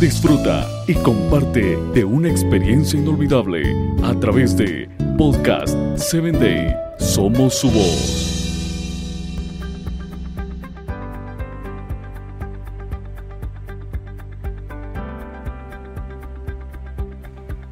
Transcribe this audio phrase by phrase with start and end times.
[0.00, 6.74] Disfruta y comparte de una experiencia inolvidable a través de Podcast 7 Day.
[6.98, 8.34] Somos su voz.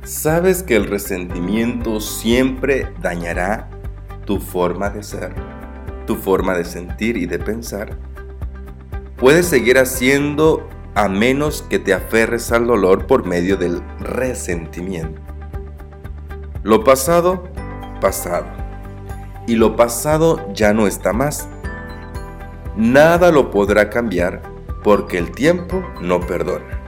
[0.04, 3.68] ¿Sabes que el resentimiento siempre dañará
[4.24, 5.34] tu forma de ser,
[6.06, 7.98] tu forma de sentir y de pensar?
[9.16, 15.20] Puedes seguir haciendo a menos que te aferres al dolor por medio del resentimiento.
[16.62, 17.44] Lo pasado,
[18.00, 18.46] pasado.
[19.46, 21.48] Y lo pasado ya no está más.
[22.76, 24.42] Nada lo podrá cambiar
[24.82, 26.80] porque el tiempo no perdona.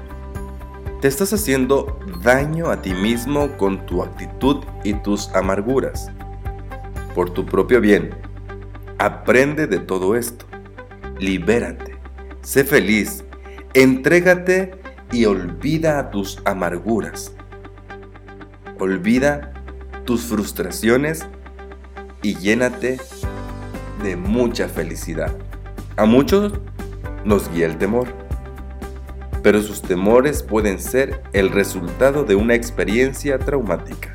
[1.00, 6.10] Te estás haciendo daño a ti mismo con tu actitud y tus amarguras.
[7.14, 8.14] Por tu propio bien,
[8.98, 10.46] aprende de todo esto.
[11.18, 11.98] Libérate.
[12.42, 13.24] Sé feliz.
[13.74, 14.72] Entrégate
[15.12, 17.32] y olvida tus amarguras.
[18.78, 19.52] Olvida
[20.04, 21.26] tus frustraciones
[22.22, 22.98] y llénate
[24.02, 25.32] de mucha felicidad.
[25.96, 26.52] A muchos
[27.24, 28.24] nos guía el temor
[29.44, 34.14] pero sus temores pueden ser el resultado de una experiencia traumática,